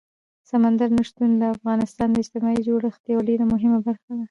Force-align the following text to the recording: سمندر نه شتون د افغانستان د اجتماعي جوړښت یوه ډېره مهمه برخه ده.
سمندر 0.49 0.89
نه 0.97 1.03
شتون 1.09 1.29
د 1.37 1.43
افغانستان 1.55 2.07
د 2.11 2.15
اجتماعي 2.23 2.59
جوړښت 2.67 3.01
یوه 3.13 3.23
ډېره 3.29 3.45
مهمه 3.53 3.79
برخه 3.85 4.09
ده. 4.15 4.17